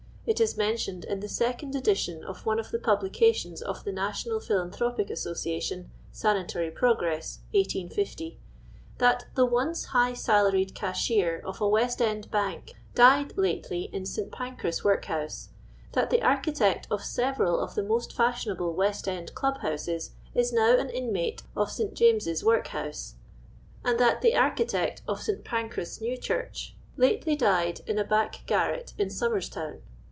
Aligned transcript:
It 0.23 0.39
is 0.39 0.55
mentioned 0.55 1.03
in 1.03 1.19
the 1.19 1.27
second 1.27 1.75
edition 1.75 2.23
of 2.23 2.45
one 2.45 2.59
of 2.59 2.69
the 2.71 2.79
publications 2.79 3.61
of 3.61 3.83
the 3.83 3.91
National 3.91 4.39
Philanthropic 4.39 5.09
Association, 5.09 5.89
"Sanatory 6.11 6.69
Progress" 6.69 7.39
(1850)," 7.53 8.39
that 8.99 9.25
the 9.33 9.45
once 9.45 9.85
high 9.85 10.13
salaried 10.13 10.73
cashier 10.75 11.41
of 11.43 11.59
a 11.59 11.67
West 11.67 12.01
end 12.01 12.29
bank 12.29 12.75
died 12.93 13.35
lately 13.35 13.89
in 13.91 14.05
St. 14.05 14.31
Pancros 14.31 14.83
workhouse;— 14.85 15.49
that 15.93 16.11
the 16.11 16.21
architect 16.21 16.87
of 16.91 17.03
several 17.03 17.59
of 17.59 17.73
the 17.75 17.83
most 17.83 18.13
fa&hionable 18.15 18.73
West 18.75 19.09
end 19.09 19.33
club 19.33 19.57
houses 19.61 20.11
is 20.35 20.53
now 20.53 20.77
an 20.77 20.89
inmate 20.91 21.41
of 21.57 21.71
St. 21.71 21.93
James's 21.95 22.41
workhouse;— 22.45 23.15
and 23.83 23.99
that 23.99 24.21
the 24.21 24.35
architect 24.35 25.01
of 25.07 25.19
St. 25.19 25.43
Pancros* 25.43 25.99
New 25.99 26.15
Church 26.15 26.75
lately 26.95 27.35
died 27.35 27.81
in 27.87 27.97
a 27.97 28.05
back 28.05 28.43
garret 28.45 28.93
in 28.99 29.07
Somcrs 29.09 29.51
town. 29.51 29.81